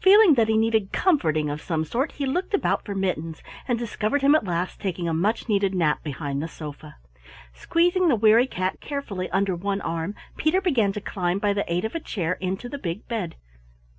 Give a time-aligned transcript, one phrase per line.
[0.00, 4.22] Feeling that he needed comforting of some sort, he looked about for Mittens and discovered
[4.22, 6.96] him at last, taking a much needed nap behind the sofa.
[7.52, 11.84] Squeezing the weary cat carefully under one arm, Peter began to climb by the aid
[11.84, 13.36] of a chair into the big bed.